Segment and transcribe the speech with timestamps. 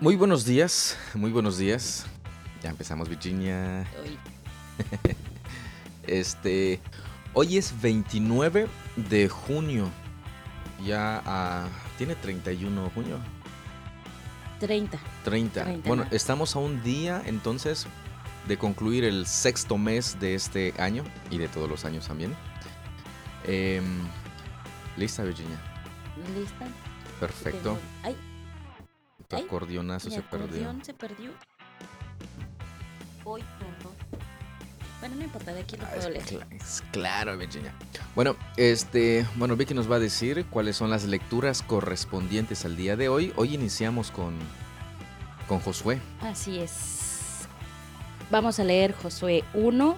[0.00, 2.06] Muy buenos días, muy buenos días.
[2.62, 3.86] Ya empezamos, Virginia.
[4.02, 4.18] Hoy.
[6.06, 6.80] Este,
[7.34, 9.90] hoy es 29 de junio.
[10.86, 11.68] Ya ah,
[11.98, 13.18] tiene 31 de junio.
[14.60, 14.98] 30.
[15.24, 15.64] 30.
[15.64, 16.16] 30, Bueno, ¿no?
[16.16, 17.86] estamos a un día entonces
[18.46, 22.34] de concluir el sexto mes de este año y de todos los años también.
[23.44, 24.00] Em,
[24.96, 25.60] Lista, Virginia.
[26.34, 26.66] ¿Lista?
[27.20, 27.78] Perfecto.
[28.02, 28.16] Ay,
[29.28, 30.46] Tu Ay, acordeonazo se perdió.
[30.46, 31.30] acordeón se perdió.
[33.24, 33.92] Hoy, perdón.
[35.00, 36.46] Bueno, no importa, de aquí lo Ah, puedo es, leer.
[36.50, 37.72] es claro, Virginia.
[38.14, 42.96] Bueno, este, bueno, Vicky nos va a decir cuáles son las lecturas correspondientes al día
[42.96, 43.32] de hoy.
[43.36, 44.34] Hoy iniciamos con,
[45.46, 46.00] con Josué.
[46.20, 47.46] Así es.
[48.30, 49.96] Vamos a leer Josué 1,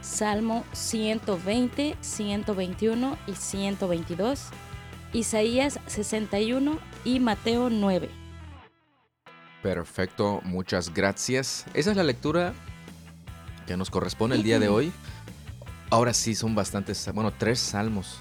[0.00, 4.40] Salmo 120, 121 y 122,
[5.12, 8.10] Isaías 61 y Mateo 9.
[9.62, 11.66] Perfecto, muchas gracias.
[11.74, 12.54] Esa es la lectura
[13.66, 14.92] que nos corresponde el día de hoy.
[15.90, 18.20] Ahora sí, son bastantes, bueno, tres salmos.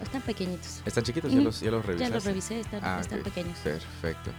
[0.00, 0.82] Están pequeñitos.
[0.86, 1.32] ¿Están chiquitos?
[1.32, 2.14] ¿Ya los, ya los Ya revisaste?
[2.14, 3.24] los revisé, están, Ah, están ok.
[3.24, 3.58] pequeños.
[3.58, 4.30] Perfecto.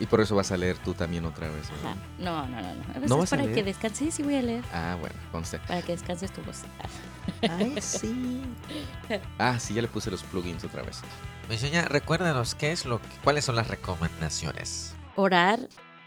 [0.00, 1.70] Y por eso vas a leer tú también otra vez.
[1.70, 1.90] ¿verdad?
[1.92, 1.96] Ajá.
[2.18, 2.74] No, no, no.
[2.74, 2.82] no.
[2.82, 3.64] A ¿No veces vas a para que leer?
[3.66, 4.64] descanses, sí voy a leer.
[4.72, 5.58] Ah, bueno, conste.
[5.60, 6.62] Para que descanses tu voz.
[7.42, 8.42] Ay, sí.
[9.38, 11.00] Ah, sí, ya le puse los plugins otra vez.
[11.48, 14.94] Virginia, recuérdanos qué es lo, cuáles son las recomendaciones.
[15.16, 15.60] Orar,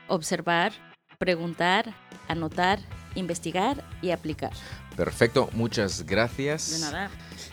[0.08, 0.72] observar,
[1.18, 1.94] preguntar,
[2.28, 2.80] anotar,
[3.16, 4.52] investigar y aplicar.
[4.96, 6.72] Perfecto, muchas gracias.
[6.72, 7.10] De nada.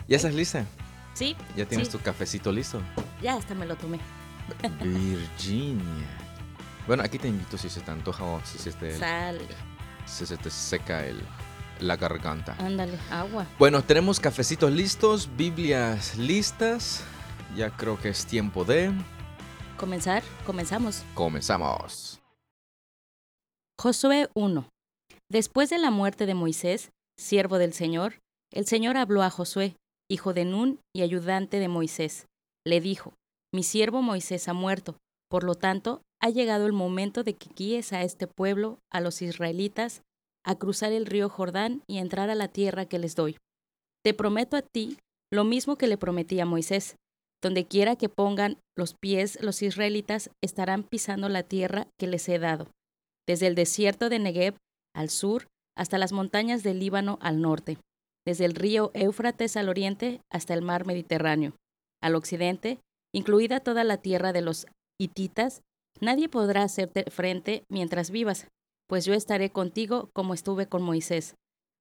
[0.07, 0.65] ¿Ya estás lista?
[1.13, 1.93] Sí, ¿Ya tienes Sí.
[1.97, 2.81] tu cafecito listo?
[3.21, 3.99] ya hasta me lo tomé.
[4.83, 6.05] Virginia.
[6.85, 9.39] Bueno, aquí te invito si se te antoja o si se te, Sal,
[10.05, 11.19] si se te seca el,
[11.79, 12.55] la garganta.
[12.59, 13.45] ándale, agua.
[13.59, 17.03] Bueno, tenemos cafecitos listos, Biblias listas.
[17.55, 18.91] Ya creo que es tiempo de...
[19.77, 21.03] Comenzar, comenzamos.
[21.13, 22.19] Comenzamos.
[23.79, 24.67] Josué 1.
[25.31, 28.15] Después de la muerte de Moisés, siervo del Señor,
[28.51, 29.75] el Señor habló a Josué,
[30.09, 32.25] hijo de Nun y ayudante de Moisés.
[32.65, 33.13] Le dijo,
[33.53, 34.97] Mi siervo Moisés ha muerto,
[35.29, 39.21] por lo tanto, ha llegado el momento de que guíes a este pueblo, a los
[39.21, 40.01] israelitas,
[40.43, 43.37] a cruzar el río Jordán y entrar a la tierra que les doy.
[44.03, 44.97] Te prometo a ti
[45.31, 46.95] lo mismo que le prometí a Moisés.
[47.41, 52.39] Donde quiera que pongan los pies los israelitas estarán pisando la tierra que les he
[52.39, 52.71] dado
[53.27, 54.55] desde el desierto de Negev
[54.95, 57.77] al sur hasta las montañas del Líbano al norte,
[58.25, 61.53] desde el río Éufrates al oriente hasta el mar Mediterráneo.
[62.01, 62.79] Al occidente,
[63.13, 64.65] incluida toda la tierra de los
[64.99, 65.61] hititas,
[65.99, 68.47] nadie podrá hacerte frente mientras vivas,
[68.87, 71.35] pues yo estaré contigo como estuve con Moisés.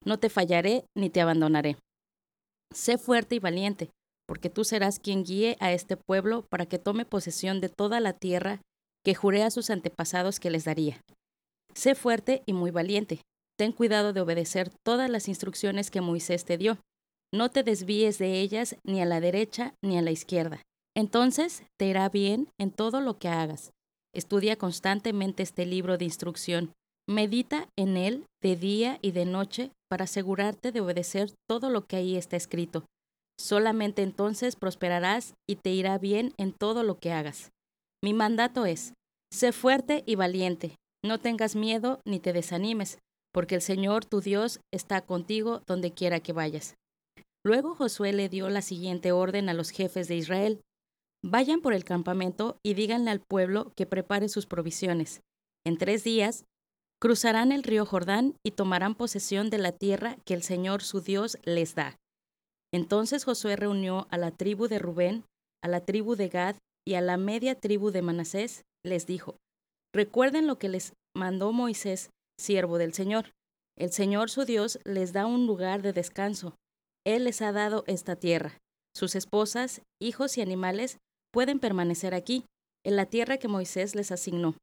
[0.05, 1.77] No te fallaré ni te abandonaré.
[2.75, 3.91] Sé fuerte y valiente,
[4.27, 8.13] porque tú serás quien guíe a este pueblo para que tome posesión de toda la
[8.13, 8.61] tierra
[9.05, 11.01] que juré a sus antepasados que les daría.
[11.75, 13.21] Sé fuerte y muy valiente.
[13.57, 16.79] Ten cuidado de obedecer todas las instrucciones que Moisés te dio.
[17.33, 20.63] No te desvíes de ellas ni a la derecha ni a la izquierda.
[20.97, 23.73] Entonces te irá bien en todo lo que hagas.
[24.15, 26.73] Estudia constantemente este libro de instrucción.
[27.07, 31.97] Medita en él de día y de noche para asegurarte de obedecer todo lo que
[31.97, 32.85] ahí está escrito.
[33.39, 37.53] Solamente entonces prosperarás y te irá bien en todo lo que hagas.
[38.03, 38.95] Mi mandato es,
[39.33, 42.99] sé fuerte y valiente, no tengas miedo ni te desanimes,
[43.33, 46.75] porque el Señor tu Dios está contigo donde quiera que vayas.
[47.45, 50.61] Luego Josué le dio la siguiente orden a los jefes de Israel.
[51.23, 55.21] Vayan por el campamento y díganle al pueblo que prepare sus provisiones.
[55.65, 56.45] En tres días
[57.01, 61.39] cruzarán el río Jordán y tomarán posesión de la tierra que el Señor su Dios
[61.45, 61.97] les da.
[62.77, 65.25] Entonces Josué reunió a la tribu de Rubén,
[65.65, 66.57] a la tribu de Gad
[66.87, 69.39] y a la media tribu de Manasés, les dijo,
[69.95, 73.33] Recuerden lo que les mandó Moisés, siervo del Señor.
[73.79, 76.55] El Señor su Dios les da un lugar de descanso.
[77.07, 78.59] Él les ha dado esta tierra.
[78.95, 80.99] Sus esposas, hijos y animales
[81.33, 82.45] pueden permanecer aquí,
[82.85, 84.55] en la tierra que Moisés les asignó,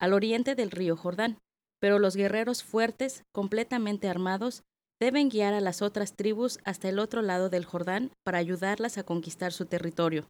[0.00, 1.36] al oriente del río Jordán.
[1.82, 4.62] Pero los guerreros fuertes, completamente armados,
[5.00, 9.04] deben guiar a las otras tribus hasta el otro lado del Jordán para ayudarlas a
[9.04, 10.28] conquistar su territorio.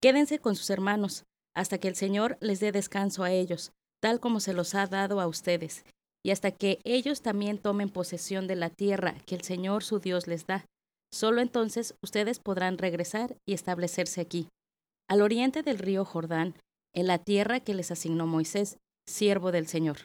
[0.00, 1.24] Quédense con sus hermanos,
[1.54, 5.20] hasta que el Señor les dé descanso a ellos, tal como se los ha dado
[5.20, 5.84] a ustedes,
[6.24, 10.26] y hasta que ellos también tomen posesión de la tierra que el Señor su Dios
[10.26, 10.66] les da.
[11.12, 14.48] Solo entonces ustedes podrán regresar y establecerse aquí,
[15.08, 16.54] al oriente del río Jordán,
[16.94, 19.98] en la tierra que les asignó Moisés, siervo del Señor.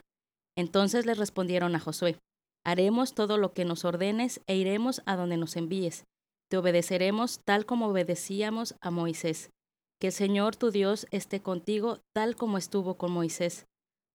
[0.57, 2.17] Entonces les respondieron a Josué,
[2.63, 6.05] Haremos todo lo que nos ordenes e iremos a donde nos envíes.
[6.49, 9.49] Te obedeceremos tal como obedecíamos a Moisés.
[9.99, 13.65] Que el Señor tu Dios esté contigo tal como estuvo con Moisés.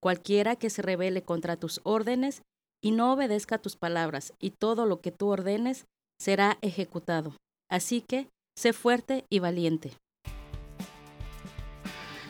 [0.00, 2.42] Cualquiera que se rebele contra tus órdenes
[2.82, 5.86] y no obedezca tus palabras, y todo lo que tú ordenes
[6.20, 7.34] será ejecutado.
[7.68, 9.92] Así que, sé fuerte y valiente.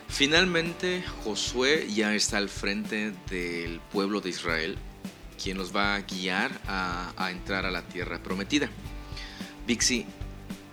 [0.09, 4.79] Finalmente, Josué ya está al frente del pueblo de Israel,
[5.37, 8.69] quien los va a guiar a, entrar a la tierra prometida.
[9.67, 10.07] Bixi,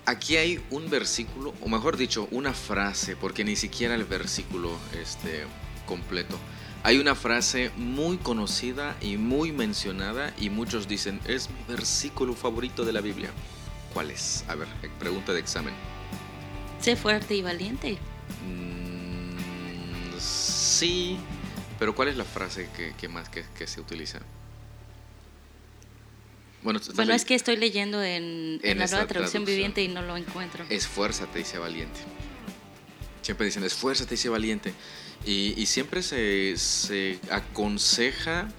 [0.06, 5.44] aquí hay un versículo, o mejor dicho, una frase, porque ni siquiera el versículo este,
[5.86, 6.38] completo.
[6.84, 12.84] Hay una frase muy conocida y muy mencionada y muchos dicen, es mi versículo favorito
[12.84, 13.32] de la Biblia.
[13.94, 14.44] ¿Cuál es?
[14.48, 14.68] A ver,
[15.00, 15.74] pregunta de examen.
[16.82, 17.98] Sé fuerte y valiente.
[18.46, 18.84] Mm,
[20.24, 21.18] Sí,
[21.78, 24.20] pero ¿cuál es la frase que, más que, se utiliza?
[26.64, 30.66] Bueno, bueno es que estoy leyendo en, la nueva traducción, viviente y no lo encuentro.
[30.70, 32.00] Esfuérzate y sé valiente.
[33.22, 34.74] Siempre dicen, esfuérzate y sé valiente.
[35.26, 38.50] Y, siempre se, se, aconseja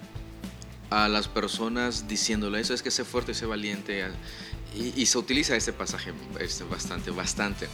[0.90, 4.04] a las personas diciéndole eso, es que sé fuerte y sé valiente.
[4.74, 7.68] Y, y se utiliza este pasaje este, bastante, bastante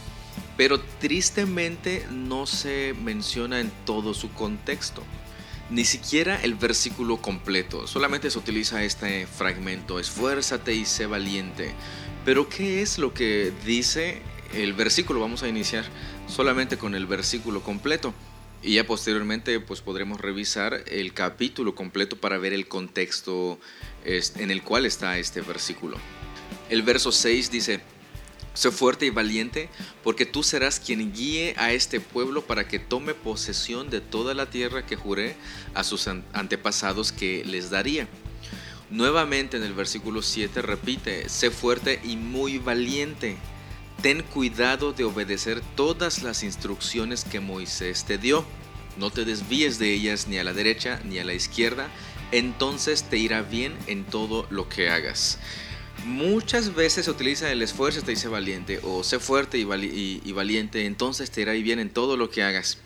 [0.57, 5.03] pero tristemente no se menciona en todo su contexto.
[5.71, 11.73] Ni siquiera el versículo completo, solamente se utiliza este fragmento, esfuérzate y sé valiente.
[12.25, 14.21] Pero ¿qué es lo que dice
[14.53, 15.21] el versículo?
[15.21, 15.85] Vamos a iniciar
[16.27, 18.13] solamente con el versículo completo
[18.61, 23.57] y ya posteriormente pues podremos revisar el capítulo completo para ver el contexto
[24.03, 25.95] en el cual está este versículo.
[26.69, 27.79] El verso 6 dice,
[28.53, 29.69] Sé fuerte y valiente,
[30.03, 34.49] porque tú serás quien guíe a este pueblo para que tome posesión de toda la
[34.49, 35.35] tierra que juré
[35.73, 38.07] a sus antepasados que les daría.
[38.89, 43.37] Nuevamente en el versículo 7 repite, sé fuerte y muy valiente.
[44.01, 48.43] Ten cuidado de obedecer todas las instrucciones que Moisés te dio.
[48.97, 51.87] No te desvíes de ellas ni a la derecha ni a la izquierda,
[52.33, 55.39] entonces te irá bien en todo lo que hagas.
[56.05, 61.29] Muchas veces se utiliza el esfuerzo, te dice valiente, o sé fuerte y, valiente, entonces
[61.29, 62.79] te irá bien en todo lo que hagas.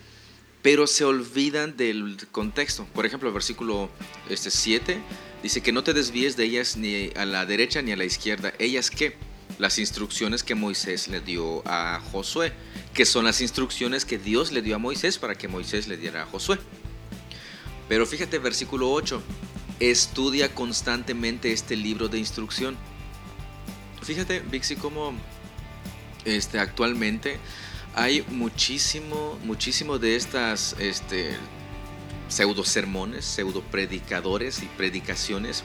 [0.61, 2.85] Pero se olvidan del contexto.
[2.93, 3.89] Por ejemplo, el versículo
[4.29, 4.99] este, 7
[5.43, 8.53] dice que no te desvíes de ellas ni a la derecha ni a la izquierda.
[8.59, 9.15] ¿Ellas qué?
[9.59, 12.51] Las instrucciones que Moisés le dio a Josué,
[12.93, 16.23] que son las instrucciones que Dios le dio a Moisés para que Moisés le diera
[16.23, 16.57] a Josué.
[17.87, 19.21] Pero fíjate, versículo 8,
[19.79, 22.75] estudia constantemente este libro de instrucción
[24.05, 25.13] Fíjate, Vixi, como
[26.25, 27.39] este, actualmente
[27.95, 31.35] hay muchísimo, muchísimo de estas este,
[32.27, 35.63] pseudo sermones, pseudo predicadores y predicaciones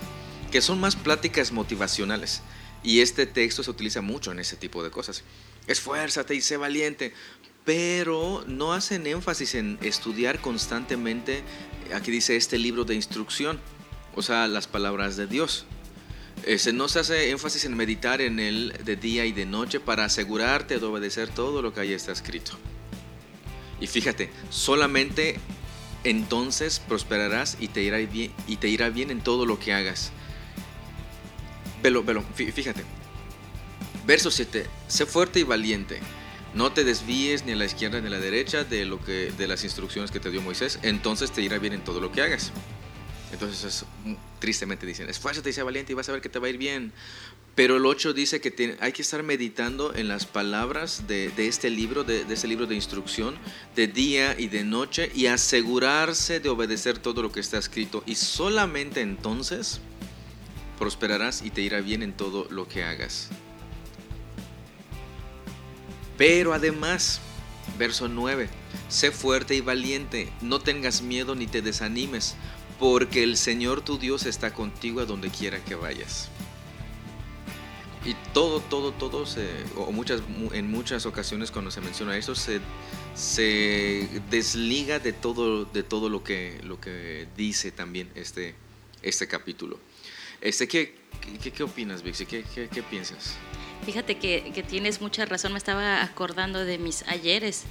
[0.51, 2.43] que son más pláticas motivacionales.
[2.83, 5.23] Y este texto se utiliza mucho en ese tipo de cosas.
[5.67, 7.13] Esfuérzate y sé valiente,
[7.65, 11.43] pero no hacen énfasis en estudiar constantemente,
[11.95, 13.61] aquí dice este libro de instrucción,
[14.17, 15.67] o sea, las palabras de Dios.
[16.47, 20.79] Este, se hace énfasis en meditar en él de día y de noche para asegurarte
[20.79, 22.53] de obedecer todo lo que ahí está escrito.
[23.81, 25.39] Y fíjate, solamente
[26.05, 30.13] entonces prosperarás y te irá bien, y te irá bien en todo lo que hagas.
[31.83, 32.85] Velo, velo, fíjate.
[34.07, 34.67] Verso 7.
[34.89, 36.01] Sé fuerte y valiente.
[36.55, 39.47] No te desvíes ni a la izquierda ni a la derecha de, lo que, de
[39.47, 40.79] las instrucciones que te dio Moisés.
[40.83, 42.53] Entonces te irá bien en todo lo que hagas.
[43.33, 43.85] Entonces,
[44.39, 46.59] tristemente dicen, esfuérzate y sea valiente y vas a ver que te va a ir
[46.59, 46.93] bien.
[47.55, 52.05] Pero el 8 dice que hay que estar meditando en las palabras de, este libro,
[52.05, 53.37] de, de, este libro de instrucción,
[53.77, 58.03] de día y de noche, y asegurarse de obedecer todo lo que está escrito.
[58.07, 59.81] Y solamente entonces
[60.79, 63.29] prosperarás y te irá bien en todo lo que hagas.
[66.17, 67.21] Pero además,
[67.79, 68.49] verso 9,
[68.89, 72.37] sé fuerte y valiente, no tengas miedo ni te desanimes
[72.81, 76.31] porque el Señor tu Dios está contigo a donde quiera que vayas.
[78.07, 79.27] Y todo, todo, todo,
[79.77, 80.23] o muchas,
[80.53, 82.61] en muchas ocasiones cuando se menciona eso, se,
[83.15, 88.55] se desliga de todo, de todo lo, que, lo que dice también este,
[89.03, 89.79] este capítulo.
[90.41, 90.95] Este, ¿qué,
[91.43, 92.25] qué, qué opinas, Vixi?
[92.25, 93.35] ¿Qué, qué, piensas?
[93.85, 97.65] Fíjate que, que, tienes mucha razón, me estaba acordando de mis ayeres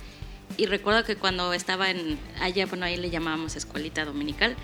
[0.57, 4.55] y recuerdo que cuando estaba en allá, bueno, ahí le llamábamos escuelita dominical,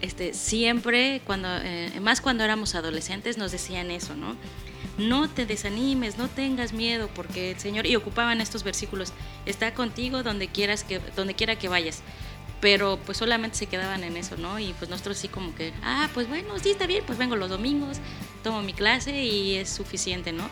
[0.00, 4.36] este, siempre, cuando, eh, más cuando éramos adolescentes, nos decían eso, ¿no?
[4.98, 9.12] No te desanimes, no tengas miedo, porque el Señor, y ocupaban estos versículos,
[9.46, 12.02] está contigo donde, quieras que, donde quiera que vayas.
[12.60, 14.58] Pero pues solamente se quedaban en eso, ¿no?
[14.58, 17.48] Y pues nosotros sí como que, ah, pues bueno, sí está bien, pues vengo los
[17.48, 17.98] domingos,
[18.42, 20.44] tomo mi clase y es suficiente, ¿no?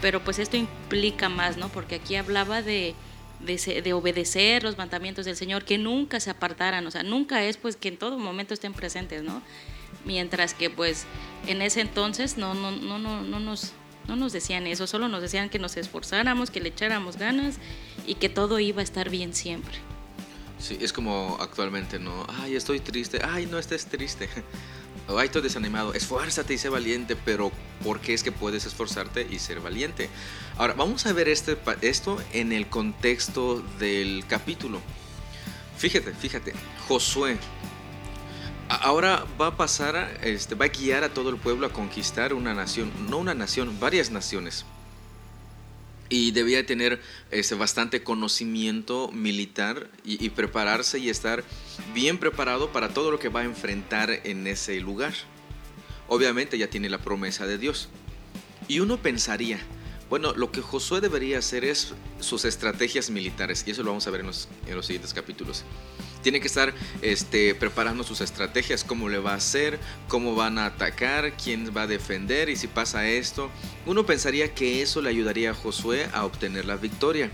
[0.00, 1.68] Pero pues esto implica más, ¿no?
[1.68, 2.94] Porque aquí hablaba de,
[3.40, 7.76] de, obedecer los mandamientos del Señor, que nunca se apartaran, o sea, nunca es pues
[7.76, 9.42] que en todo momento estén presentes, ¿no?
[10.04, 11.04] Mientras que pues
[11.46, 13.72] en ese entonces no, no, no, no, no, nos,
[14.08, 17.56] no nos decían eso, solo nos decían que nos esforzáramos, que le echáramos ganas
[18.06, 19.74] y que todo iba a estar bien siempre.
[20.58, 22.26] Sí, es como actualmente, ¿no?
[22.40, 24.28] Ay, estoy triste, ay, no estés triste.
[25.08, 27.52] O ay, estoy desanimado, esfuérzate y sé valiente, pero
[27.84, 30.08] ¿por qué es que puedes esforzarte y ser valiente?
[30.56, 34.80] Ahora, vamos a ver este, esto en el contexto del capítulo.
[35.78, 36.54] Fíjate, fíjate,
[36.88, 37.38] Josué
[38.68, 42.54] ahora va a pasar, este, va a guiar a todo el pueblo a conquistar una
[42.54, 44.64] nación, no una nación, varias naciones
[46.08, 51.44] y debía tener este, bastante conocimiento militar y, prepararse y estar
[51.94, 55.14] bien preparado para todo lo que va a enfrentar en ese lugar.
[56.08, 57.88] Obviamente ya tiene la promesa de Dios.
[58.68, 59.58] Y uno pensaría,
[60.08, 64.10] bueno, lo que Josué debería hacer es sus estrategias militares, y eso lo vamos a
[64.10, 65.64] ver en los, en los siguientes capítulos
[66.26, 69.78] tiene que estar este, preparando sus estrategias, cómo le va a hacer,
[70.08, 73.48] cómo van a atacar, quién va a defender y si pasa esto.
[73.86, 77.30] Uno pensaría que eso le ayudaría a Josué a obtener la victoria.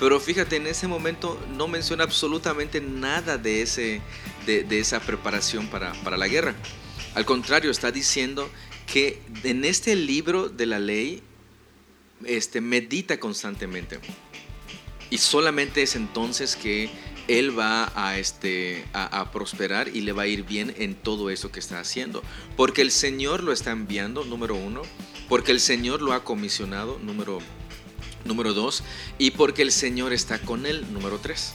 [0.00, 4.00] Pero fíjate, en ese momento no menciona absolutamente nada de, ese,
[4.46, 6.54] de, esa preparación para, para la guerra.
[7.14, 8.48] Al contrario, está diciendo
[8.90, 11.22] que en este libro de la ley
[12.24, 13.98] este, medita constantemente.
[15.10, 16.88] Y solamente es entonces que
[17.28, 21.50] él va a, este, a, prosperar y le va a ir bien en todo eso
[21.50, 22.22] que está haciendo.
[22.56, 24.82] Porque el Señor lo está enviando, número uno.
[25.28, 27.38] Porque el Señor lo ha comisionado, número,
[28.24, 28.82] número dos.
[29.18, 31.52] Y porque el Señor está con él, número tres.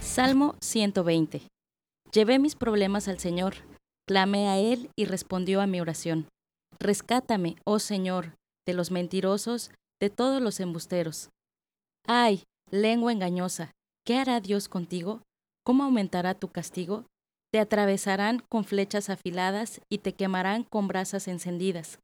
[0.00, 1.42] Salmo 120.
[2.12, 3.54] Llevé mis problemas al Señor,
[4.08, 6.26] clamé a Él y respondió a mi oración.
[6.80, 8.34] Rescátame, oh Señor,
[8.66, 9.70] de los mentirosos,
[10.00, 11.28] de todos los embusteros.
[12.08, 13.70] Ay, lengua engañosa,
[14.04, 15.22] ¿Qué hará Dios contigo?
[15.64, 17.04] ¿Cómo aumentará tu castigo?
[17.52, 21.98] Te atravesarán con flechas afiladas y te quemarán con brasas encendidas.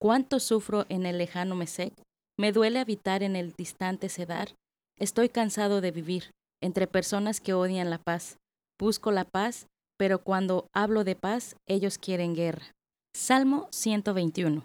[0.00, 1.92] ¿Cuánto sufro en el lejano Mesec?
[2.38, 4.54] Me duele habitar en el distante Cedar.
[4.98, 6.30] Estoy cansado de vivir
[6.62, 8.38] entre personas que odian la paz.
[8.78, 9.66] Busco la paz,
[9.98, 12.72] pero cuando hablo de paz, ellos quieren guerra.
[13.14, 14.64] Salmo 121.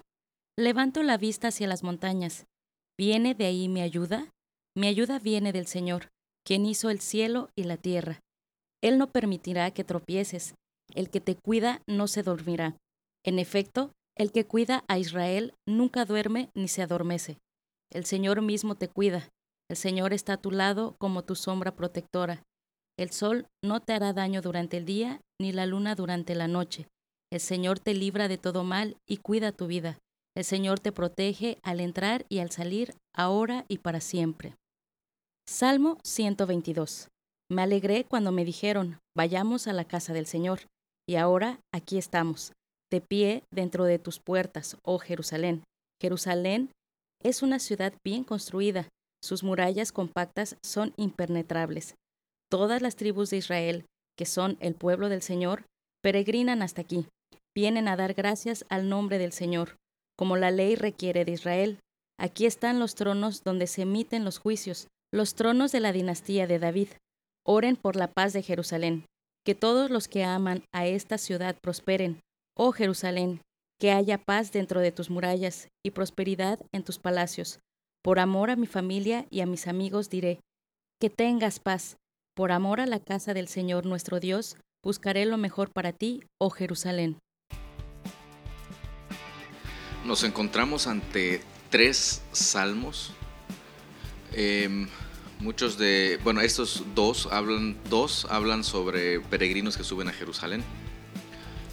[0.57, 2.45] Levanto la vista hacia las montañas.
[2.97, 4.29] ¿Viene de ahí mi ayuda?
[4.75, 6.09] Mi ayuda viene del Señor,
[6.45, 8.19] quien hizo el cielo y la tierra.
[8.81, 10.55] Él no permitirá que tropieces,
[10.93, 12.75] el que te cuida no se dormirá.
[13.23, 17.37] En efecto, el que cuida a Israel nunca duerme ni se adormece.
[17.91, 19.29] El Señor mismo te cuida,
[19.69, 22.43] el Señor está a tu lado como tu sombra protectora.
[22.97, 26.87] El sol no te hará daño durante el día, ni la luna durante la noche.
[27.31, 29.99] El Señor te libra de todo mal y cuida tu vida.
[30.35, 34.55] El Señor te protege al entrar y al salir, ahora y para siempre.
[35.51, 37.07] Salmo 122.
[37.51, 40.59] Me alegré cuando me dijeron, vayamos a la casa del Señor.
[41.07, 42.53] Y ahora aquí estamos,
[42.91, 45.63] de pie dentro de tus puertas, oh Jerusalén.
[45.99, 46.69] Jerusalén
[47.23, 48.89] es una ciudad bien construida,
[49.23, 51.95] sus murallas compactas son impenetrables.
[52.51, 53.85] Todas las tribus de Israel,
[54.19, 55.65] que son el pueblo del Señor,
[56.03, 57.07] peregrinan hasta aquí,
[57.57, 59.77] vienen a dar gracias al nombre del Señor,
[60.15, 61.79] como la ley requiere de Israel.
[62.19, 66.59] Aquí están los tronos donde se emiten los juicios, los tronos de la dinastía de
[66.59, 66.89] David.
[67.45, 69.05] Oren por la paz de Jerusalén.
[69.45, 72.19] Que todos los que aman a esta ciudad prosperen.
[72.55, 73.41] Oh Jerusalén,
[73.79, 77.59] que haya paz dentro de tus murallas y prosperidad en tus palacios.
[78.03, 80.39] Por amor a mi familia y a mis amigos diré,
[80.99, 81.95] que tengas paz.
[82.35, 86.49] Por amor a la casa del Señor nuestro Dios, buscaré lo mejor para ti, oh
[86.49, 87.17] Jerusalén.
[90.05, 93.13] Nos encontramos ante tres salmos
[94.33, 94.87] Em,
[95.39, 100.63] muchos de, bueno, estos dos hablan, dos hablan sobre peregrinos que suben a Jerusalén.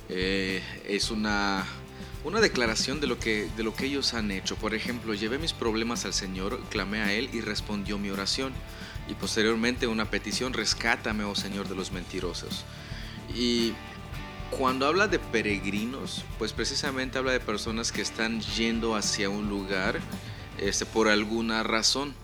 [0.09, 1.67] Eh, es una,
[2.25, 4.57] una declaración de lo, que, de lo que ellos han hecho.
[4.57, 8.53] Por ejemplo, llevé mis problemas al Señor, clamé a Él y respondió mi oración.
[9.09, 12.65] Y posteriormente una petición, rescátame, oh Señor, de los mentirosos.
[13.35, 13.73] Y
[14.51, 20.01] cuando habla de peregrinos, pues precisamente habla de personas que están yendo hacia un lugar
[20.59, 22.15] este, por alguna razón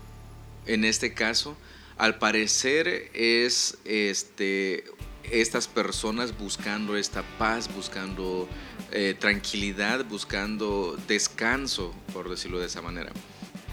[0.67, 1.57] en este caso,
[1.99, 4.85] al parecer es este,
[5.31, 8.49] estas personas buscando esta paz, buscando
[8.91, 13.13] eh, tranquilidad, buscando descanso, por decirlo de esa manera.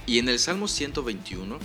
[0.05, 1.59] Y en el Salmo 121,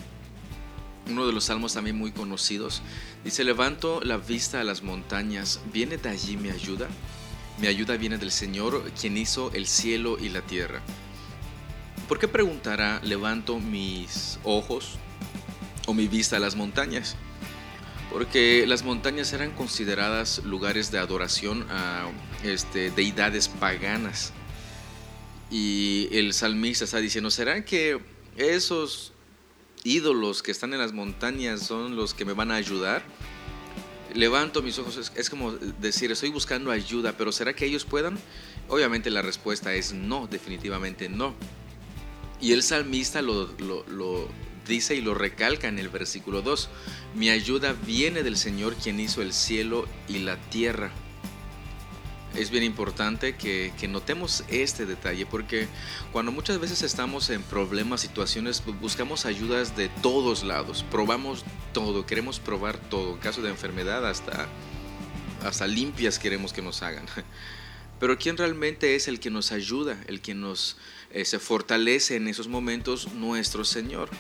[1.09, 2.83] uno de los salmos también muy conocidos,
[3.25, 6.89] dice, levanto la vista a las montañas, ¿viene de allí mi ayuda?
[7.59, 10.83] Mi ayuda viene del Señor, quien hizo el cielo y la tierra.
[12.09, 14.99] ¿Por qué preguntará, levanto mis ojos
[15.87, 17.17] o mi vista a las montañas.
[18.11, 22.11] Porque las montañas eran consideradas lugares de adoración a
[22.45, 24.33] este, deidades paganas.
[25.51, 28.01] Y el salmista está diciendo, ¿será que
[28.37, 29.13] esos
[29.83, 33.03] ídolos que están en las montañas son los que me van a ayudar?
[34.15, 38.17] Levanto mis ojos, es, como decir, estoy buscando ayuda, pero ¿será que ellos puedan?
[38.69, 41.35] Obviamente la respuesta es no, definitivamente no.
[42.41, 44.29] Y el salmista lo, lo
[44.67, 46.69] dice y lo recalca en el versículo 2.
[47.15, 50.91] Mi ayuda viene del Señor quien hizo el cielo y la tierra
[52.37, 55.69] es bien importante que, notemos este detalle porque
[56.13, 62.41] cuando muchas veces estamos en problemas, situaciones, buscamos ayudas de todos lados, probamos todo, queremos
[62.41, 64.49] probar todo, en caso de enfermedad hasta,
[65.45, 67.07] hasta limpias queremos que nos hagan.
[68.01, 70.77] Pero ¿quién realmente es el que nos ayuda, el que nos
[71.11, 73.13] eh, se fortalece en esos momentos?
[73.13, 74.11] Nuestro Señor,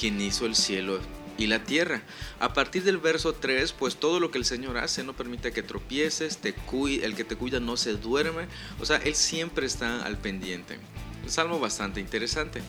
[0.00, 0.98] quien hizo el cielo
[1.36, 2.02] y la tierra.
[2.38, 5.62] A partir del verso 3, pues todo lo que el Señor hace no permite que
[5.62, 6.54] tropieces, te
[7.02, 8.46] el que te cuida no se duerme,
[8.80, 10.78] o sea, Él siempre está al pendiente.
[11.22, 12.62] Un salmo bastante interesante.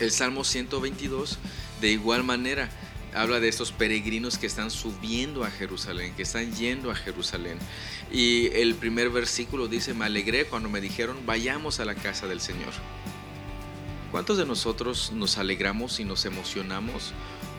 [0.00, 1.38] El Salmo 122,
[1.80, 2.68] de igual manera,
[3.14, 7.58] habla de estos peregrinos que están subiendo a Jerusalén, que están yendo a Jerusalén.
[8.12, 12.40] Y el primer versículo dice, me alegré cuando me dijeron, vayamos a la casa del
[12.40, 12.72] Señor.
[14.10, 17.12] ¿Cuántos de nosotros nos alegramos y nos emocionamos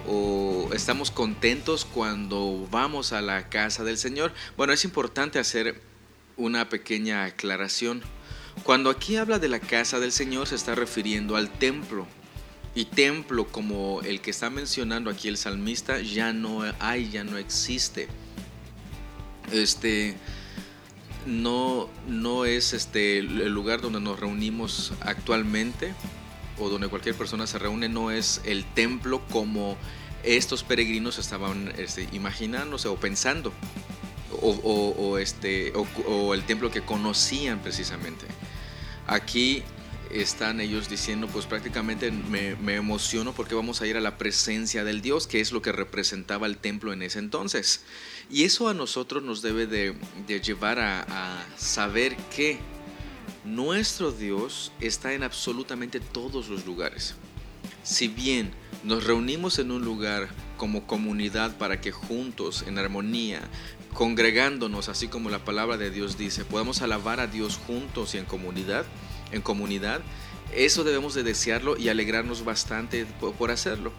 [0.07, 4.33] o estamos contentos cuando vamos a la casa del Señor?
[4.57, 5.79] Bueno, es importante hacer
[6.37, 8.01] una pequeña aclaración.
[8.63, 12.07] Cuando aquí habla de la casa del Señor se está refiriendo al templo.
[12.73, 17.37] Y templo como el que está mencionando aquí el salmista ya no hay, ya no
[17.37, 18.07] existe.
[19.51, 20.15] Este
[21.27, 25.93] no, no es este el lugar donde nos reunimos actualmente
[26.59, 29.77] o donde cualquier persona se reúne no es el templo como
[30.23, 33.53] estos peregrinos estaban este, imaginándose o pensando,
[34.41, 38.25] o, este, o, el templo que conocían precisamente.
[39.07, 39.63] Aquí
[40.11, 45.01] están ellos diciendo, pues prácticamente me, emociono porque vamos a ir a la presencia del
[45.01, 47.83] Dios, que es lo que representaba el templo en ese entonces.
[48.29, 49.95] Y eso a nosotros nos debe de,
[50.41, 52.59] llevar a, a saber que
[53.43, 57.15] nuestro Dios está en absolutamente todos los lugares.
[57.83, 58.51] Si bien
[58.83, 63.41] nos reunimos en un lugar como comunidad para que juntos, en armonía,
[63.93, 68.25] congregándonos, así como la palabra de Dios dice, podamos alabar a Dios juntos y en
[68.25, 68.85] comunidad,
[69.31, 70.01] en comunidad,
[70.53, 73.05] eso debemos de desearlo y alegrarnos bastante
[73.37, 73.91] por hacerlo.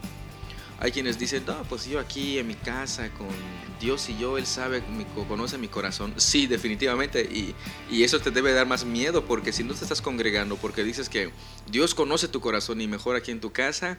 [0.80, 3.28] Hay quienes dicen, no, pues yo aquí en mi casa con
[3.78, 4.82] Dios y yo, Él sabe,
[5.28, 6.14] conoce mi corazón.
[6.16, 7.22] Sí, definitivamente.
[7.22, 7.54] Y,
[7.90, 11.10] y, eso te debe dar más miedo porque si no te estás congregando, porque dices
[11.10, 11.30] que
[11.70, 13.98] Dios conoce tu corazón y mejor aquí en tu casa,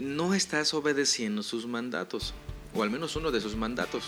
[0.00, 2.34] no estás obedeciendo sus mandatos,
[2.72, 4.04] o al menos uno de sus mandatos.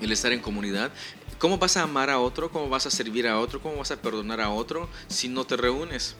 [0.00, 0.92] El estar en comunidad.
[1.38, 2.50] ¿Cómo vas a amar a otro?
[2.50, 3.60] ¿Cómo vas a servir a otro?
[3.60, 6.14] ¿Cómo vas a perdonar a otro si no te reúnes?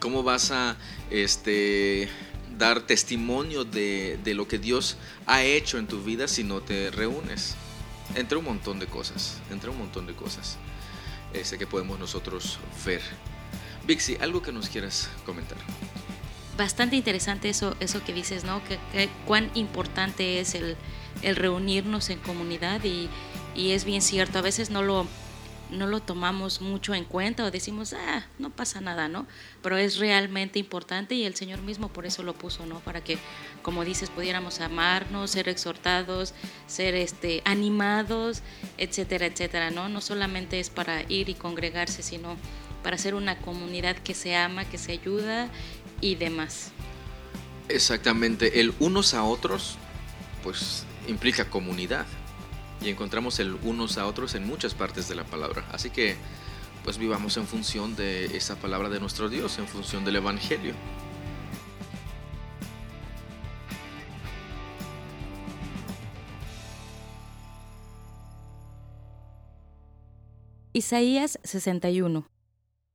[0.00, 0.76] ¿Cómo vas a
[1.10, 2.08] este,
[2.58, 7.56] dar testimonio de, lo que Dios ha hecho en tu vida si no te reúnes.
[8.14, 10.58] Entre un montón de cosas, entre un montón de cosas
[11.32, 13.02] ese que podemos nosotros ver.
[13.86, 15.58] Vixi, algo que nos quieras comentar.
[16.56, 18.62] Bastante interesante eso, eso que dices, ¿no?
[18.64, 20.76] Que, cuán importante es el,
[21.22, 23.08] el, reunirnos en comunidad y,
[23.56, 25.06] y es bien cierto, a veces no lo
[25.74, 29.26] no lo tomamos mucho en cuenta o decimos, ah, no pasa nada, ¿no?
[29.62, 32.80] Pero es realmente importante y el Señor mismo por eso lo puso, ¿no?
[32.80, 33.18] Para que,
[33.62, 36.34] como dices, pudiéramos amarnos, ser exhortados,
[36.66, 38.42] ser este, animados,
[38.78, 39.88] etcétera, etcétera, ¿no?
[39.88, 42.36] No solamente es para ir y congregarse, sino
[42.82, 45.48] para ser una comunidad que se ama, que se ayuda
[46.00, 46.70] y demás.
[47.68, 49.76] Exactamente, el unos a otros,
[50.42, 52.06] pues implica comunidad
[52.84, 55.66] y encontramos el unos a otros en muchas partes de la palabra.
[55.72, 56.16] Así que
[56.84, 60.74] pues vivamos en función de esa palabra de nuestro Dios, en función del Evangelio.
[70.74, 72.28] Isaías 61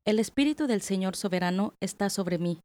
[0.06, 2.60] El Espíritu del Señor soberano está sobre mí,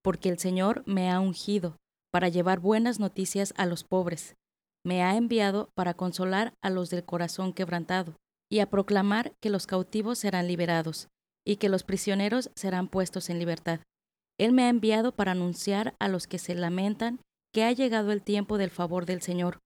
[0.00, 1.76] porque el Señor me ha ungido
[2.10, 4.36] para llevar buenas noticias a los pobres
[4.84, 8.16] me ha enviado para consolar a los del corazón quebrantado,
[8.50, 11.08] y a proclamar que los cautivos serán liberados,
[11.46, 13.80] y que los prisioneros serán puestos en libertad.
[14.38, 17.20] Él me ha enviado para anunciar a los que se lamentan
[17.52, 19.58] que ha llegado el tiempo del favor del Señor,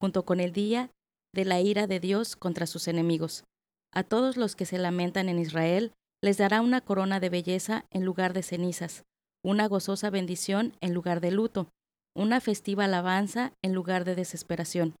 [0.00, 0.90] junto con el día
[1.34, 3.44] de la ira de Dios contra sus enemigos.
[3.92, 8.04] A todos los que se lamentan en Israel les dará una corona de belleza en
[8.04, 9.04] lugar de cenizas,
[9.44, 11.68] una gozosa bendición en lugar de luto,
[12.14, 14.96] una festiva alabanza en lugar de desesperación.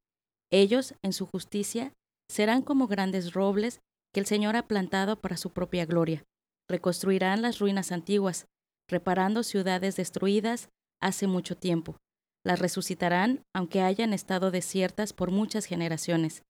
[0.50, 1.92] Ellos, en su justicia,
[2.30, 3.80] serán como grandes robles
[4.12, 6.24] que el Señor ha plantado para su propia gloria.
[6.68, 8.46] Reconstruirán las ruinas antiguas,
[8.88, 10.68] reparando ciudades destruidas
[11.00, 11.96] hace mucho tiempo.
[12.44, 16.42] Las resucitarán aunque hayan estado desiertas por muchas generaciones.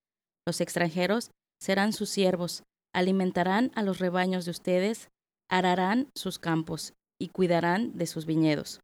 [0.47, 5.09] Los extranjeros serán sus siervos, alimentarán a los rebaños de ustedes,
[5.51, 8.81] ararán sus campos y cuidarán de sus viñedos.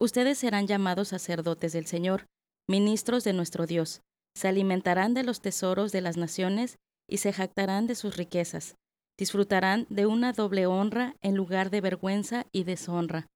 [0.00, 2.26] Ustedes serán llamados sacerdotes del Señor,
[2.68, 4.02] ministros de nuestro Dios,
[4.36, 6.76] se alimentarán de los tesoros de las naciones
[7.08, 8.76] y se jactarán de sus riquezas,
[9.18, 13.28] disfrutarán de una doble honra en lugar de vergüenza y deshonra.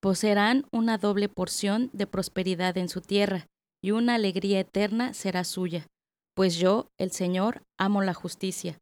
[0.00, 3.46] Poseerán una doble porción de prosperidad en su tierra,
[3.82, 5.86] y una alegría eterna será suya,
[6.34, 8.78] pues yo, el Señor, amo la justicia,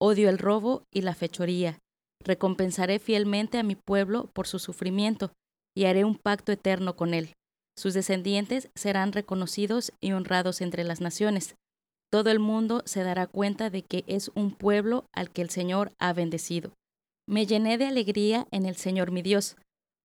[0.00, 1.78] odio el robo y la fechoría.
[2.22, 5.32] Recompensaré fielmente a mi pueblo por su sufrimiento,
[5.74, 7.34] y haré un pacto eterno con él.
[7.76, 11.56] Sus descendientes serán reconocidos y honrados entre las naciones.
[12.10, 15.92] Todo el mundo se dará cuenta de que es un pueblo al que el Señor
[15.98, 16.72] ha bendecido.
[17.26, 19.56] Me llené de alegría en el Señor mi Dios,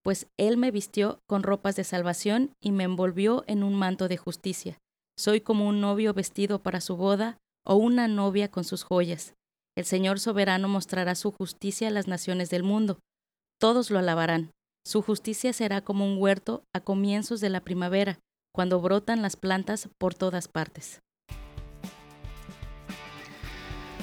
[0.04, 4.18] pues Él me vistió con ropas de salvación y me envolvió en un manto de
[4.18, 4.78] justicia.
[5.18, 9.34] Soy como un novio vestido para su boda o una novia con sus joyas.
[9.76, 13.00] El Señor soberano mostrará su justicia a las naciones del mundo.
[13.60, 14.52] Todos lo alabarán.
[14.88, 18.20] Su justicia será como un huerto a comienzos de la primavera,
[18.54, 21.00] cuando brotan las plantas por todas partes.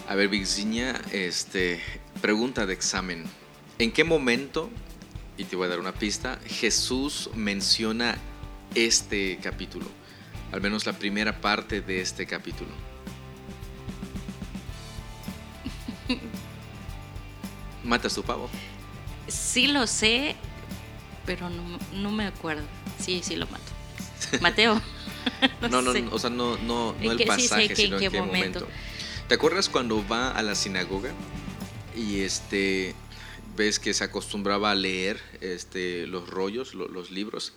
[0.09, 1.81] A ver, Virginia, este,
[2.21, 3.27] pregunta de examen.
[3.79, 4.71] ¿En qué momento,
[5.39, 8.19] y te voy a dar una pista, Jesús menciona
[8.75, 9.87] este capítulo?
[10.51, 12.73] Al menos la primera parte de este capítulo.
[17.85, 18.51] ¿Matas tu pavo?
[19.29, 20.35] Sí lo sé,
[21.27, 22.65] pero no, me acuerdo.
[22.99, 23.63] Sí, sí lo mato.
[24.41, 24.81] Mateo.
[25.71, 28.67] no, no, o sea, no, no, no el pasaje, sino en qué, momento.
[29.29, 31.13] ¿Te acuerdas cuando va a la sinagoga
[31.97, 32.95] y este
[33.57, 37.53] ves que se acostumbraba a leer este los rollos, los libros?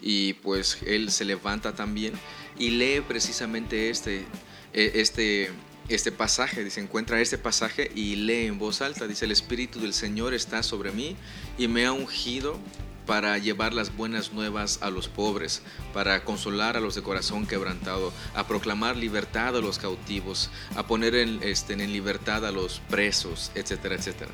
[0.00, 2.14] Y pues él se levanta también
[2.58, 4.24] y lee precisamente este
[4.72, 5.50] e, este
[5.88, 9.92] este pasaje, dice, encuentra este pasaje y lee en voz alta, dice, el Espíritu del
[9.92, 11.16] Señor está sobre mí
[11.58, 12.58] y me ha ungido
[13.06, 15.62] para llevar las buenas nuevas a los pobres,
[15.92, 21.14] para consolar a los de corazón quebrantado, a proclamar libertad a los cautivos, a poner
[21.14, 24.32] en, este, libertad a los presos, etcétera, etcétera.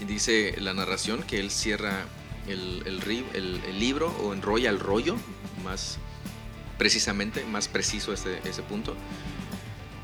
[0.00, 2.06] Y dice la narración que él cierra
[2.46, 5.16] el, libro o enrolla el rollo,
[5.64, 5.98] más
[6.78, 8.96] precisamente, más preciso ese, ese punto.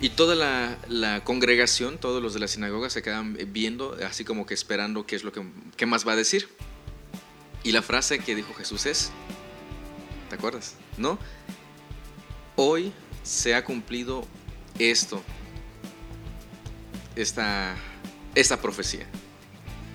[0.00, 4.44] Y toda la, la, congregación, todos los de la sinagoga se quedan viendo, así como
[4.44, 5.42] que esperando qué es lo que
[5.76, 6.48] qué más va a decir.
[7.64, 9.10] Y la frase que dijo Jesús es,
[10.28, 10.74] ¿te acuerdas?
[10.98, 11.18] ¿No?
[12.56, 14.28] Hoy se ha cumplido
[14.78, 15.22] esto,
[17.16, 17.74] esta,
[18.34, 19.06] esta profecía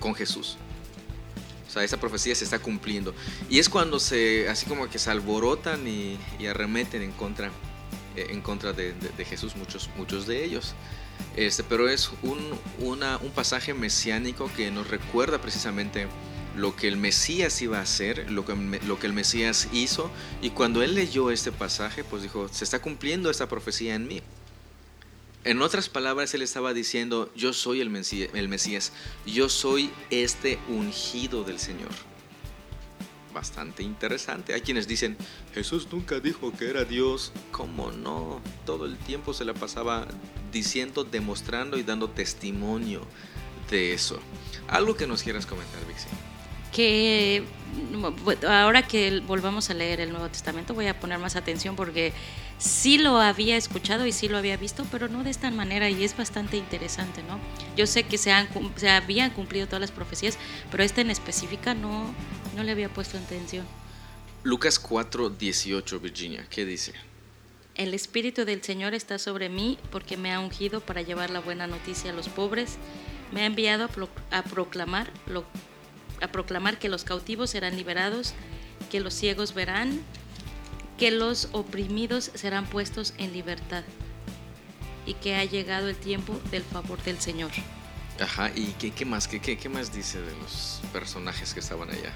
[0.00, 0.56] con Jesús.
[1.68, 3.14] O sea, esa profecía se está cumpliendo.
[3.48, 7.52] Y es cuando se, así como que se alborotan y, arremeten en contra,
[8.16, 8.92] eh, en contra de,
[9.24, 10.74] Jesús, muchos, muchos de ellos.
[11.36, 16.08] Este, pero es un, un pasaje mesiánico que nos recuerda precisamente
[16.60, 18.54] lo que el Mesías iba a hacer, lo que,
[18.86, 20.10] lo que el Mesías hizo,
[20.42, 24.20] y cuando él leyó este pasaje, pues dijo, se está cumpliendo esta profecía en mí.
[25.42, 28.92] En otras palabras, él estaba diciendo, yo soy el Mesías, el Mesías,
[29.24, 31.88] yo soy este ungido del Señor.
[33.32, 34.52] Bastante interesante.
[34.52, 35.16] Hay quienes dicen,
[35.54, 37.32] Jesús nunca dijo que era Dios.
[37.52, 38.42] ¿Cómo no?
[38.66, 40.08] Todo el tiempo se la pasaba
[40.52, 43.02] diciendo, demostrando y dando testimonio
[43.70, 44.18] de eso.
[44.68, 46.08] Algo que nos quieras comentar, Vixi
[46.72, 47.44] que
[48.48, 52.12] ahora que volvamos a leer el Nuevo Testamento voy a poner más atención porque
[52.58, 56.04] sí lo había escuchado y sí lo había visto, pero no de esta manera y
[56.04, 57.38] es bastante interesante, ¿no?
[57.76, 60.36] Yo sé que se, han, se habían cumplido todas las profecías,
[60.70, 62.12] pero esta en específica no,
[62.56, 63.66] no le había puesto atención.
[64.42, 66.94] Lucas 4, 18, Virginia, ¿qué dice?
[67.76, 71.66] El Espíritu del Señor está sobre mí porque me ha ungido para llevar la buena
[71.66, 72.76] noticia a los pobres,
[73.32, 75.44] me ha enviado a, a proclamar lo
[76.20, 78.34] a proclamar que los cautivos serán liberados,
[78.90, 80.00] que los ciegos verán,
[80.98, 83.84] que los oprimidos serán puestos en libertad
[85.06, 87.50] y que ha llegado el tiempo del favor del Señor.
[88.20, 89.26] Ajá, ¿y qué, qué más?
[89.26, 92.12] ¿Qué, qué, más dice de los personajes que estaban allá?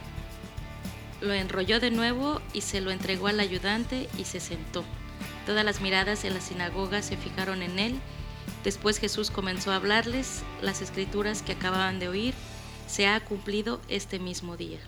[1.23, 4.85] Lo enrolló de nuevo y se lo entregó al ayudante y se sentó.
[5.47, 8.01] Todas las miradas en la sinagoga se fijaron en él.
[8.65, 12.35] Después Jesús comenzó a hablarles las escrituras que acababan de oír
[12.87, 14.81] se ha cumplido este mismo día.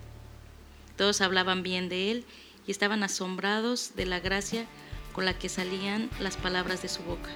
[0.96, 2.24] Todos hablaban bien de él
[2.66, 4.66] y estaban asombrados de la gracia
[5.12, 7.30] con la que salían las palabras de su boca.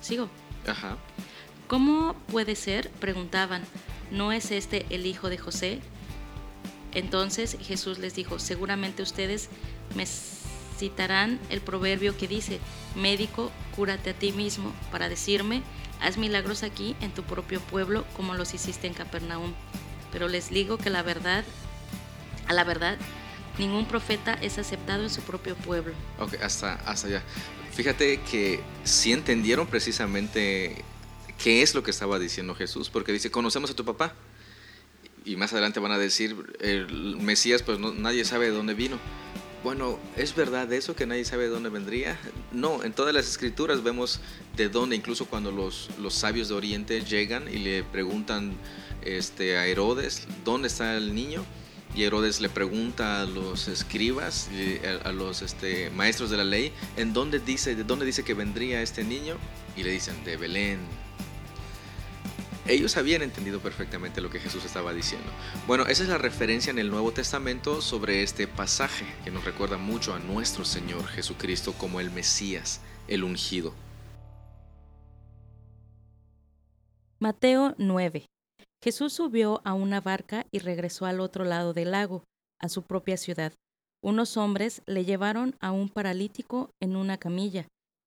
[0.00, 0.28] ¿Sigo?
[0.66, 0.96] Ajá.
[1.66, 2.90] ¿Cómo puede ser?
[2.90, 3.62] preguntaban.
[4.10, 5.80] ¿No es este el hijo de José?
[6.92, 9.48] Entonces Jesús les dijo, seguramente ustedes
[9.94, 12.60] me citarán el proverbio que dice,
[12.94, 15.62] médico, cúrate a ti mismo, para decirme,
[16.00, 19.52] haz milagros aquí en tu propio pueblo como los hiciste en Capernaum.
[20.12, 21.44] Pero les digo que la verdad,
[22.46, 22.98] a la verdad,
[23.58, 25.92] ningún profeta es aceptado en su propio pueblo.
[26.18, 27.22] Ok, hasta, hasta allá.
[27.72, 30.84] Fíjate que sí entendieron precisamente
[31.42, 34.14] qué es lo que estaba diciendo Jesús, porque dice, conocemos a tu papá.
[35.24, 38.98] Y más adelante van a decir, el Mesías, pues nadie sabe de dónde vino.
[39.64, 42.16] Bueno, ¿es verdad eso que nadie sabe de dónde vendría?
[42.52, 44.20] No, en todas las escrituras vemos
[44.56, 48.56] de dónde, incluso cuando los, los sabios de Oriente llegan y le preguntan
[49.02, 51.44] este, a Herodes, ¿dónde está el niño?
[51.94, 54.48] Y Herodes le pregunta a los escribas,
[55.04, 58.80] a, los este, maestros de la ley, ¿en dónde dice, de dónde dice que vendría
[58.82, 59.36] este niño?
[59.76, 60.78] Y le dicen, de Belén,
[62.68, 65.28] ellos habían entendido perfectamente lo que Jesús estaba diciendo.
[65.66, 69.78] Bueno, esa es la referencia en el Nuevo Testamento sobre este pasaje que nos recuerda
[69.78, 73.72] mucho a nuestro Señor Jesucristo como el Mesías, el ungido.
[77.18, 78.26] Mateo 9.
[78.82, 82.22] Jesús subió a una barca y regresó al otro lado del lago,
[82.60, 83.52] a su propia ciudad.
[84.02, 87.66] Unos hombres le llevaron a un paralítico en una camilla.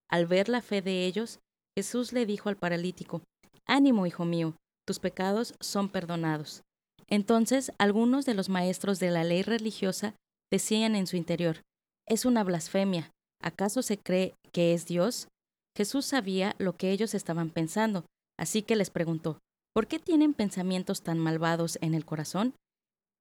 [0.09, 1.39] Al ver la fe de ellos,
[1.75, 3.21] Jesús le dijo al paralítico,
[3.67, 6.63] Ánimo, hijo mío, tus pecados son perdonados.
[7.07, 10.15] Entonces algunos de los maestros de la ley religiosa
[10.49, 11.61] decían en su interior,
[12.07, 15.27] es una blasfemia, ¿acaso se cree que es Dios?
[15.75, 18.05] Jesús sabía lo que ellos estaban pensando,
[18.37, 19.39] así que les preguntó,
[19.73, 22.53] ¿por qué tienen pensamientos tan malvados en el corazón?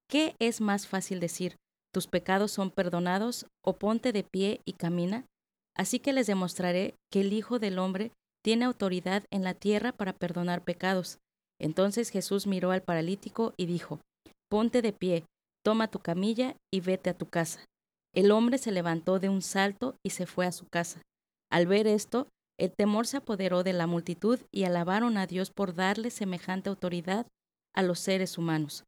[0.09, 1.55] ¿Qué es más fácil decir,
[1.93, 5.25] tus pecados son perdonados o ponte de pie y camina?
[5.75, 8.11] Así que les demostraré que el Hijo del Hombre
[8.43, 11.19] tiene autoridad en la tierra para perdonar pecados.
[11.59, 13.99] Entonces Jesús miró al paralítico y dijo,
[14.49, 15.25] Ponte de pie,
[15.63, 17.63] toma tu camilla y vete a tu casa.
[18.13, 21.01] El hombre se levantó de un salto y se fue a su casa.
[21.49, 22.27] Al ver esto,
[22.59, 27.27] el temor se apoderó de la multitud y alabaron a Dios por darle semejante autoridad
[27.73, 28.83] a los seres humanos.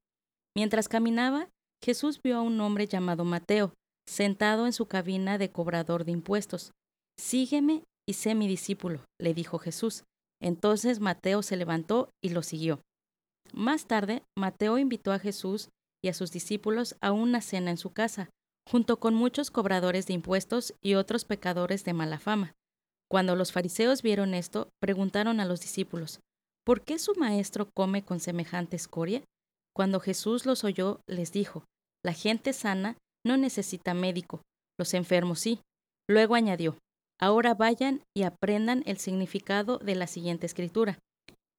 [0.56, 1.50] Mientras caminaba,
[1.84, 3.74] Jesús vio a un hombre llamado Mateo,
[4.08, 6.72] sentado en su cabina de cobrador de impuestos.
[7.18, 10.04] Sígueme y sé mi discípulo, le dijo Jesús.
[10.42, 12.82] Entonces Mateo se levantó y lo siguió.
[13.54, 15.70] Más tarde, Mateo invitó a Jesús
[16.04, 18.30] y a sus discípulos a una cena en su casa,
[18.70, 22.54] junto con muchos cobradores de impuestos y otros pecadores de mala fama.
[23.10, 26.20] Cuando los fariseos vieron esto, preguntaron a los discípulos,
[26.66, 29.24] ¿por qué su maestro come con semejante escoria?
[29.76, 31.63] Cuando Jesús los oyó, les dijo,
[32.04, 34.42] la gente sana no necesita médico,
[34.78, 35.62] los enfermos sí.
[36.10, 36.78] Luego añadió,
[37.19, 40.99] Ahora vayan y aprendan el significado de la siguiente escritura.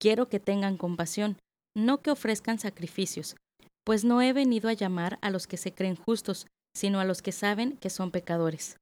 [0.01, 1.39] Quiero que tengan compasión,
[1.77, 3.37] no que ofrezcan sacrificios,
[3.85, 7.23] pues no he venido a llamar a los que se creen justos, sino a los
[7.23, 8.77] que saben que son pecadores.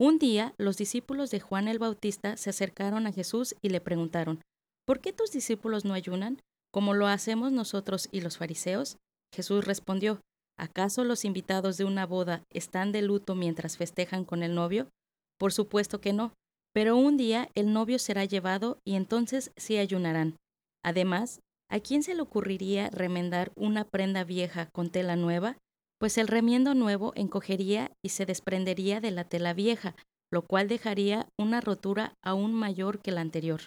[0.00, 4.40] Un día los discípulos de Juan el Bautista se acercaron a Jesús y le preguntaron,
[4.86, 6.40] ¿Por qué tus discípulos no ayunan,
[6.72, 8.96] como lo hacemos nosotros y los fariseos?
[9.34, 10.20] Jesús respondió,
[10.58, 14.88] ¿acaso los invitados de una boda están de luto mientras festejan con el novio?
[15.38, 16.32] Por supuesto que no,
[16.72, 20.36] pero un día el novio será llevado y entonces sí ayunarán.
[20.84, 25.56] Además, ¿a quién se le ocurriría remendar una prenda vieja con tela nueva?
[25.98, 29.94] Pues el remiendo nuevo encogería y se desprendería de la tela vieja,
[30.32, 33.60] lo cual dejaría una rotura aún mayor que la anterior.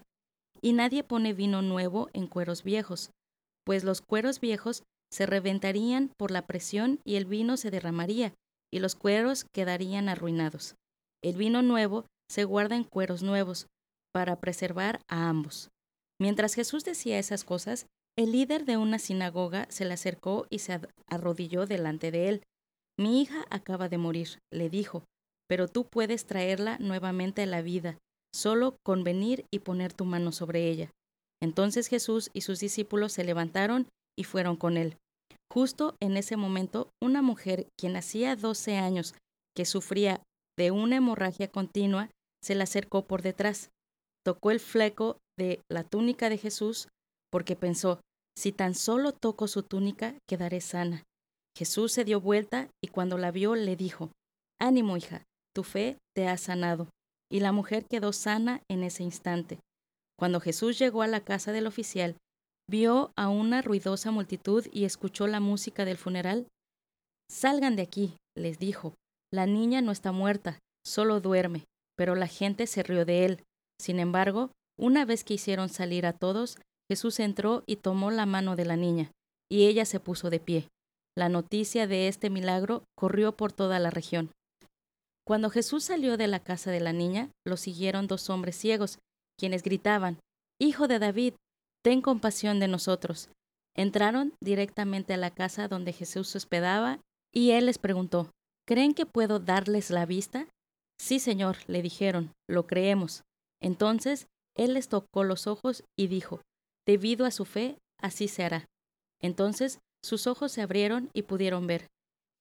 [0.61, 3.11] Y nadie pone vino nuevo en cueros viejos,
[3.63, 8.33] pues los cueros viejos se reventarían por la presión y el vino se derramaría,
[8.71, 10.75] y los cueros quedarían arruinados.
[11.23, 13.67] El vino nuevo se guarda en cueros nuevos,
[14.13, 15.69] para preservar a ambos.
[16.19, 17.85] Mientras Jesús decía esas cosas,
[18.17, 22.43] el líder de una sinagoga se le acercó y se arrodilló delante de él.
[22.99, 25.03] Mi hija acaba de morir, le dijo,
[25.47, 27.99] pero tú puedes traerla nuevamente a la vida,
[28.35, 30.89] solo con venir y poner tu mano sobre ella.
[31.39, 34.97] Entonces Jesús y sus discípulos se levantaron y fueron con él.
[35.53, 39.13] Justo en ese momento, una mujer, quien hacía doce años
[39.55, 40.21] que sufría
[40.57, 42.09] de una hemorragia continua,
[42.43, 43.69] se le acercó por detrás,
[44.25, 46.89] tocó el fleco de la túnica de Jesús,
[47.31, 48.01] porque pensó,
[48.37, 51.03] si tan solo toco su túnica, quedaré sana.
[51.57, 54.11] Jesús se dio vuelta y cuando la vio le dijo,
[54.59, 55.23] Ánimo, hija,
[55.55, 56.89] tu fe te ha sanado.
[57.31, 59.59] Y la mujer quedó sana en ese instante.
[60.19, 62.15] Cuando Jesús llegó a la casa del oficial,
[62.69, 66.47] vio a una ruidosa multitud y escuchó la música del funeral.
[67.29, 68.93] Salgan de aquí, les dijo,
[69.31, 71.65] La niña no está muerta, solo duerme.
[71.95, 73.43] Pero la gente se rió de él.
[73.81, 76.57] Sin embargo, una vez que hicieron salir a todos,
[76.89, 79.11] Jesús entró y tomó la mano de la niña,
[79.51, 80.69] y ella se puso de pie.
[81.17, 84.31] La noticia de este milagro corrió por toda la región.
[85.25, 88.99] Cuando Jesús salió de la casa de la niña, lo siguieron dos hombres ciegos,
[89.37, 90.19] quienes gritaban,
[90.59, 91.35] Hijo de David,
[91.83, 93.29] ten compasión de nosotros.
[93.75, 96.99] Entraron directamente a la casa donde Jesús se hospedaba,
[97.31, 98.31] y él les preguntó,
[98.67, 100.47] ¿Creen que puedo darles la vista?
[100.99, 103.23] Sí, Señor, le dijeron, lo creemos.
[103.61, 106.41] Entonces él les tocó los ojos y dijo,
[106.85, 108.65] Debido a su fe, así se hará.
[109.21, 111.87] Entonces sus ojos se abrieron y pudieron ver.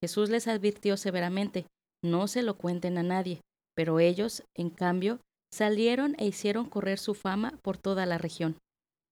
[0.02, 1.66] Jesús les advirtió severamente,
[2.02, 3.40] no se lo cuenten a nadie,
[3.74, 5.20] pero ellos, en cambio,
[5.52, 8.56] salieron e hicieron correr su fama por toda la región.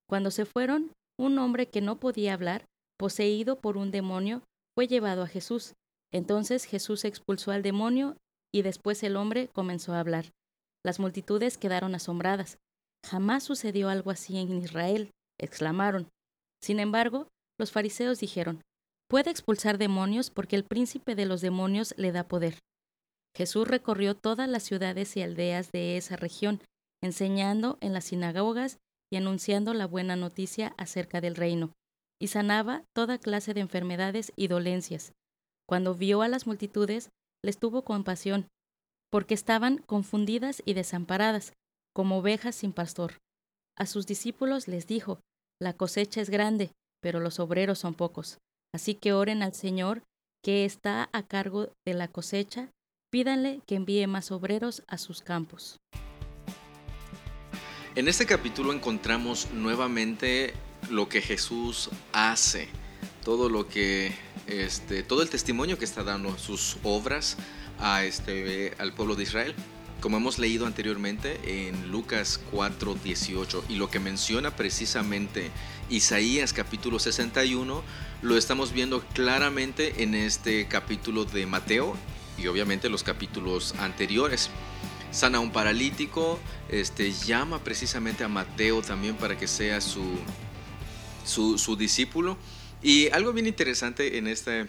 [0.08, 2.64] Cuando se fueron, un hombre que no podía hablar,
[2.98, 4.42] poseído por un demonio,
[4.74, 5.74] fue llevado a Jesús.
[6.14, 8.16] Entonces Jesús expulsó al demonio
[8.54, 10.32] y después el hombre comenzó a hablar.
[10.84, 12.58] Las multitudes quedaron asombradas.
[13.04, 16.08] Jamás sucedió algo así en Israel, exclamaron.
[16.62, 17.26] Sin embargo,
[17.58, 18.62] los fariseos dijeron,
[19.10, 22.60] puede expulsar demonios porque el príncipe de los demonios le da poder.
[23.36, 26.60] Jesús recorrió todas las ciudades y aldeas de esa región,
[27.02, 28.78] enseñando en las sinagogas
[29.10, 31.72] y anunciando la buena noticia acerca del reino,
[32.20, 35.12] y sanaba toda clase de enfermedades y dolencias.
[35.66, 37.10] Cuando vio a las multitudes,
[37.42, 38.48] les tuvo compasión,
[39.10, 41.52] porque estaban confundidas y desamparadas,
[41.94, 43.20] como ovejas sin pastor.
[43.76, 45.20] A sus discípulos les dijo,
[45.60, 48.38] La cosecha es grande, pero los obreros son pocos.
[48.74, 50.02] Así que oren al Señor,
[50.42, 52.70] que está a cargo de la cosecha,
[53.10, 55.78] pídanle que envíe más obreros a sus campos.
[57.94, 60.52] En este capítulo encontramos nuevamente
[60.90, 62.68] lo que Jesús hace,
[63.24, 64.12] todo lo que,
[64.46, 67.36] este, todo el testimonio que está dando sus obras
[68.02, 69.54] este, al pueblo de Israel
[70.04, 75.50] como hemos leído anteriormente en Lucas 4:18 y lo que menciona precisamente
[75.88, 77.82] Isaías capítulo 61,
[78.20, 81.96] lo estamos viendo claramente en este capítulo de Mateo
[82.36, 84.50] y obviamente los capítulos anteriores.
[85.10, 90.18] Sana a un paralítico, este, llama precisamente a Mateo también para que sea su,
[91.24, 92.36] su discípulo.
[92.84, 94.66] Y algo bien interesante en este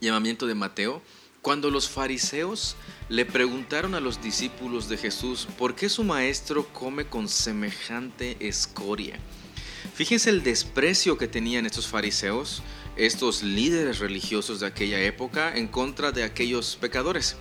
[0.00, 1.00] llamamiento de Mateo,
[1.42, 2.74] cuando los fariseos
[3.08, 9.20] le preguntaron a los discípulos de Jesús por qué su maestro come con semejante escoria.
[9.94, 12.64] Fíjense el desprecio que tenían estos fariseos,
[12.96, 17.36] estos líderes religiosos de aquella época, en contra de aquellos pecadores.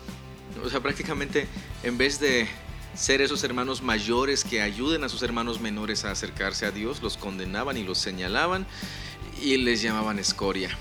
[0.63, 1.47] O sea, prácticamente
[1.81, 2.47] en vez de
[2.93, 7.17] ser esos hermanos mayores que ayuden a sus hermanos menores a acercarse a Dios, los
[7.17, 8.67] condenaban y los señalaban
[9.43, 10.77] y les llamaban escoria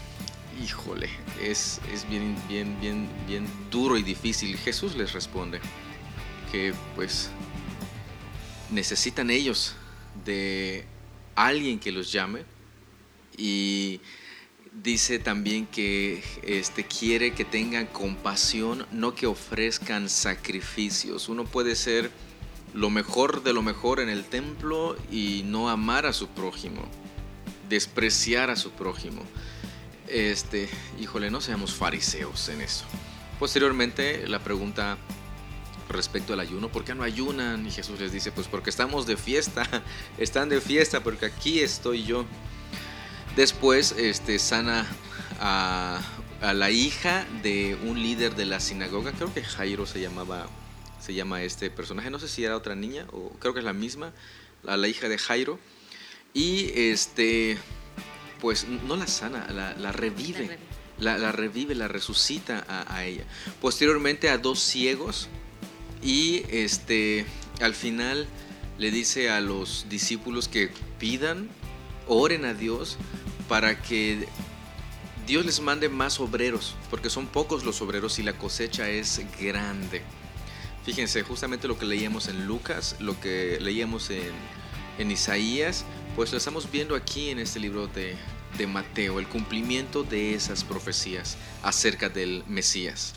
[0.63, 1.09] híjole,
[1.41, 4.57] es, es bien, bien, bien, bien duro y difícil.
[4.57, 5.61] Jesús les responde
[6.51, 7.31] que pues
[8.71, 9.75] necesitan ellos
[10.25, 10.85] de
[11.35, 12.45] alguien que los llame
[13.37, 14.01] y
[14.83, 21.29] dice también que este, quiere que tengan compasión, no que ofrezcan sacrificios.
[21.29, 22.11] Uno puede ser
[22.75, 26.83] lo mejor de lo mejor en el templo y no amar a su prójimo,
[27.69, 29.23] despreciar a su prójimo
[30.13, 30.69] este,
[31.01, 32.85] híjole, no seamos fariseos en eso.
[33.39, 34.99] Posteriormente, la pregunta
[35.89, 37.67] respecto al ayuno, ¿por qué no ayunan?
[37.67, 39.67] Y Jesús les dice, pues porque estamos de fiesta,
[40.19, 42.25] están de fiesta porque aquí estoy yo.
[43.37, 44.87] Después, este, sana
[45.41, 46.01] a,
[46.41, 50.49] la hija de un líder de la sinagoga, creo que Jairo se llamaba,
[51.01, 53.73] se llama este personaje, no sé si era otra niña o creo que es la
[53.73, 54.13] misma,
[54.63, 55.59] la hija de Jairo.
[56.35, 57.59] Y este,
[58.41, 60.59] pues no la sana, la, revive.
[60.99, 63.25] La, revive, la resucita a, ella.
[63.61, 65.29] Posteriormente a dos ciegos
[66.03, 67.25] y este
[67.61, 68.27] al final
[68.79, 71.49] le dice a los discípulos que pidan,
[72.09, 72.99] oren a Dios
[73.49, 74.27] para que
[75.27, 80.03] Dios les mande más obreros, porque son pocos los obreros y la cosecha es grande.
[80.85, 84.33] Fíjense, justamente lo que leíamos en Lucas, lo que leíamos en,
[84.99, 85.85] en Isaías,
[86.15, 88.17] pues lo estamos viendo aquí en este libro de,
[88.59, 93.15] de Mateo, el cumplimiento de esas profecías acerca del Mesías.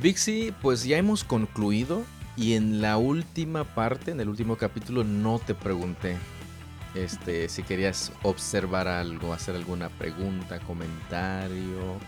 [0.00, 2.04] Vixi, pues ya hemos concluido
[2.36, 6.18] y en la última parte, en el último capítulo, no te pregunté
[6.94, 11.98] este, si querías observar algo, hacer alguna pregunta, comentario.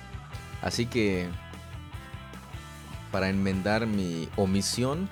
[0.61, 1.29] Así que
[3.11, 5.09] para enmendar mi omisión,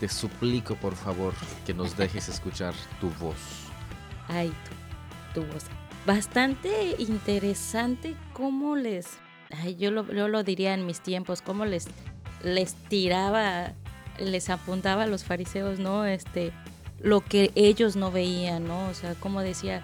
[0.00, 1.32] te suplico por favor
[1.64, 3.36] que nos dejes escuchar tu voz.
[4.28, 4.52] Ay,
[5.32, 5.64] tu, voz.
[6.04, 9.06] bastante interesante cómo les,
[9.78, 11.86] yo, lo, yo lo diría en mis tiempos, cómo les,
[12.42, 13.72] les tiraba,
[14.18, 16.04] les apuntaba a los fariseos, ¿no?
[16.04, 16.52] Este,
[17.00, 18.88] lo que ellos no veían, ¿no?
[18.88, 19.82] O sea, como decía,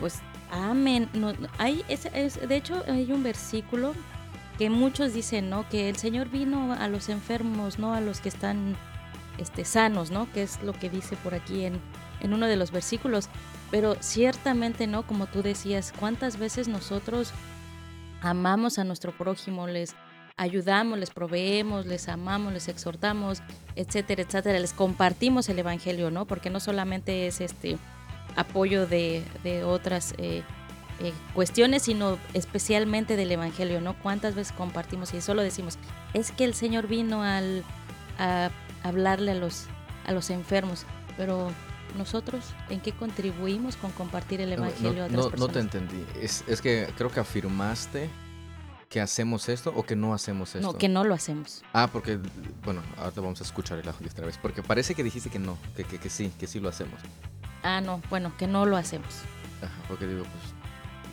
[0.00, 1.08] pues amen.
[1.14, 3.94] No, hay, es, es, de hecho, hay un versículo
[4.58, 5.68] que muchos dicen, ¿no?
[5.68, 8.76] Que el Señor vino a los enfermos, no a los que están
[9.38, 10.30] este, sanos, ¿no?
[10.32, 11.80] Que es lo que dice por aquí en,
[12.20, 13.28] en uno de los versículos.
[13.70, 15.06] Pero ciertamente, ¿no?
[15.06, 17.32] Como tú decías, ¿cuántas veces nosotros
[18.20, 19.94] amamos a nuestro prójimo, les
[20.36, 23.42] ayudamos, les proveemos, les amamos, les exhortamos,
[23.76, 26.24] etcétera, etcétera, les compartimos el Evangelio, ¿no?
[26.26, 27.78] Porque no solamente es este
[28.36, 30.42] apoyo de, de otras eh,
[31.00, 33.94] eh, cuestiones, sino especialmente del Evangelio, ¿no?
[33.94, 35.78] ¿Cuántas veces compartimos y solo decimos,
[36.12, 37.64] es que el Señor vino al,
[38.18, 38.50] a
[38.82, 39.64] hablarle a los,
[40.06, 40.86] a los enfermos,
[41.16, 41.50] pero
[41.96, 45.40] nosotros, ¿en qué contribuimos con compartir el Evangelio no, a otras no, personas?
[45.40, 46.06] no te entendí.
[46.20, 48.10] Es, es que creo que afirmaste
[48.88, 50.72] que hacemos esto o que no hacemos esto.
[50.72, 51.64] No, que no lo hacemos.
[51.72, 52.20] Ah, porque,
[52.64, 54.38] bueno, ahora vamos a escuchar el audio otra vez.
[54.38, 57.00] Porque parece que dijiste que no, que, que, que sí, que sí lo hacemos.
[57.64, 59.08] Ah, no, bueno, que no lo hacemos.
[59.62, 60.53] Ajá, porque digo, pues,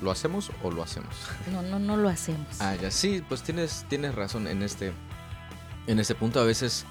[0.02, 1.16] ¿lo hacemos o lo hacemos?
[1.52, 2.60] No, no, no lo hacemos.
[2.60, 4.92] Ah, ya, sí, pues tienes, tienes razón en este,
[5.88, 6.40] en este punto.
[6.40, 6.86] A veces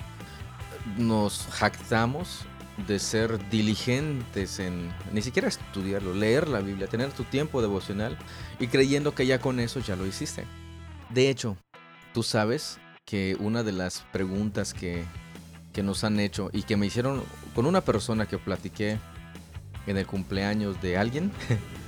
[0.96, 2.44] nos jactamos
[2.86, 8.16] de ser diligentes en ni siquiera estudiarlo, leer la Biblia, tener tu tiempo devocional
[8.58, 10.44] y creyendo que ya con eso ya lo hiciste.
[11.10, 11.56] De hecho,
[12.14, 15.04] tú sabes que una de las preguntas que,
[15.72, 17.22] que nos han hecho y que me hicieron
[17.54, 18.98] con una persona que platiqué
[19.86, 21.32] en el cumpleaños de alguien,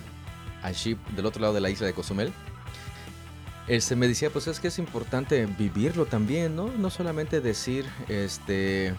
[0.62, 2.32] allí del otro lado de la isla de Cozumel,
[3.68, 6.68] este, me decía, pues es que es importante vivirlo también, ¿no?
[6.68, 8.94] No solamente decir, este,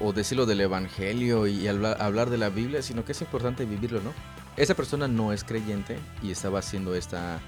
[0.00, 4.00] o decirlo del Evangelio y hablar, hablar de la Biblia, sino que es importante vivirlo,
[4.02, 4.12] ¿no?
[4.56, 7.40] Esa persona no es creyente y estaba haciendo esta,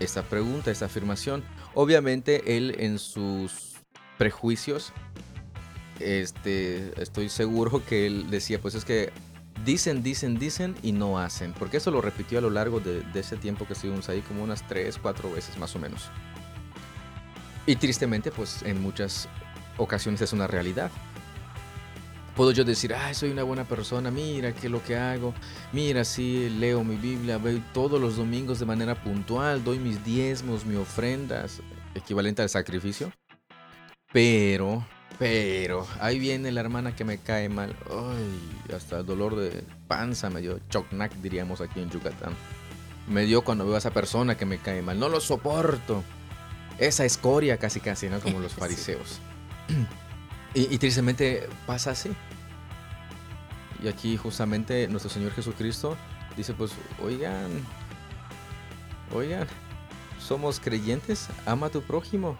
[0.00, 1.44] esta pregunta, esta afirmación.
[1.74, 3.74] Obviamente él en sus
[4.16, 4.92] prejuicios,
[6.00, 9.12] este, estoy seguro que él decía, pues es que
[9.66, 11.52] dicen, dicen, dicen y no hacen.
[11.52, 14.42] Porque eso lo repitió a lo largo de, de ese tiempo que estuvimos ahí, como
[14.42, 16.08] unas 3, 4 veces más o menos.
[17.66, 19.28] Y tristemente, pues en muchas
[19.76, 20.90] ocasiones es una realidad.
[22.36, 25.32] Puedo yo decir, ay, soy una buena persona, mira qué es lo que hago,
[25.72, 30.66] mira, sí, leo mi Biblia, veo todos los domingos de manera puntual, doy mis diezmos,
[30.66, 31.62] mis ofrendas,
[31.94, 33.10] equivalente al sacrificio.
[34.12, 34.86] Pero,
[35.18, 37.74] pero, ahí viene la hermana que me cae mal.
[37.90, 42.34] Ay, hasta el dolor de panza me dio, chocnac diríamos aquí en Yucatán.
[43.08, 46.02] Me dio cuando veo a esa persona que me cae mal, no lo soporto.
[46.78, 48.20] Esa escoria casi casi, ¿no?
[48.20, 48.60] Como los Sí.
[48.60, 49.20] fariseos.
[50.54, 52.10] Y, y tristemente pasa así.
[53.82, 55.96] Y aquí justamente nuestro Señor Jesucristo
[56.36, 57.50] dice, pues, oigan,
[59.14, 59.46] oigan,
[60.18, 62.38] somos creyentes, ama a tu prójimo,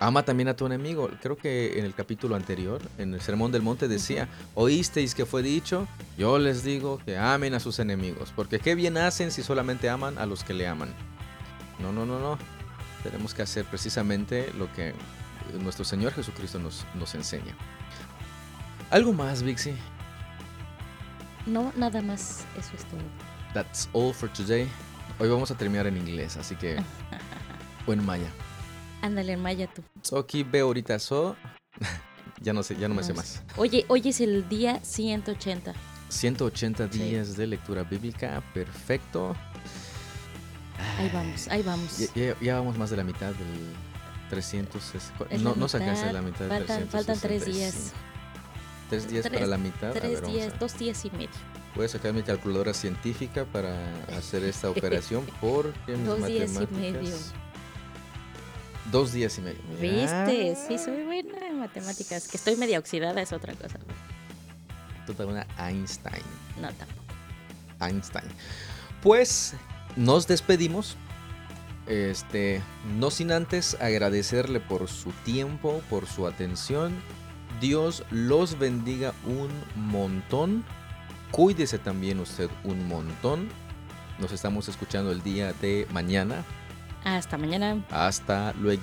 [0.00, 1.10] ama también a tu enemigo.
[1.22, 5.42] Creo que en el capítulo anterior, en el Sermón del Monte decía, oísteis que fue
[5.42, 5.86] dicho,
[6.18, 10.18] yo les digo que amen a sus enemigos, porque qué bien hacen si solamente aman
[10.18, 10.92] a los que le aman.
[11.78, 12.38] No, no, no, no.
[13.02, 14.94] Tenemos que hacer precisamente lo que
[15.62, 17.54] nuestro Señor Jesucristo nos, nos enseña.
[18.90, 19.76] ¿Algo más, Vixie?
[21.46, 23.00] No, nada más, eso es todo.
[23.52, 24.66] That's all for today.
[25.18, 26.82] Hoy vamos a terminar en inglés, así que...
[27.86, 28.30] o en maya.
[29.02, 29.82] Ándale, Maya, tú.
[30.60, 31.36] Ahorita so...
[32.40, 33.42] ya no sé, ya no me sé No más.
[33.56, 35.72] Oye, hoy es el día 180.
[36.08, 36.98] 180 Sí.
[36.98, 39.36] días de lectura bíblica, perfecto.
[40.98, 41.98] Ahí vamos, ahí vamos.
[41.98, 43.74] Ya, ya- ya vamos más de la mitad del
[44.30, 44.94] 300.
[45.30, 47.72] Es No, no sacaste la mitad del faltan- faltan tres días.
[47.74, 47.96] 365.
[48.90, 49.92] Tres días Tres- para la mitad.
[49.94, 51.28] Ver, Tres vamos días, a- dos días y medio.
[51.76, 53.72] Voy a sacar mi calculadora científica para
[54.16, 57.02] hacer esta operación porque mis Dos días y matemáticas...
[57.02, 57.16] medio.
[58.90, 59.60] Dos días y medio.
[59.80, 60.56] ¿Viste?
[60.56, 62.26] Sí, soy buena en matemáticas.
[62.28, 63.78] Que estoy media oxidada es otra cosa.
[65.06, 66.22] Toda una Einstein.
[66.60, 67.04] No, tampoco.
[67.80, 68.28] Einstein.
[69.02, 69.54] Pues
[69.96, 70.96] nos despedimos.
[71.86, 72.62] Este,
[72.98, 77.02] no sin antes agradecerle por su tiempo, por su atención.
[77.60, 80.64] Dios los bendiga un montón.
[81.30, 83.48] Cuídese también usted un montón.
[84.18, 86.44] Nos estamos escuchando el día de mañana.
[87.04, 87.82] Hasta mañana.
[87.90, 88.80] Hasta luego.